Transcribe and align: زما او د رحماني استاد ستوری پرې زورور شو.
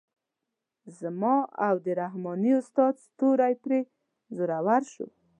زما 0.99 1.35
او 1.67 1.75
د 1.85 1.87
رحماني 2.01 2.51
استاد 2.61 2.93
ستوری 3.05 3.53
پرې 3.63 3.79
زورور 4.35 4.83
شو. 4.93 5.07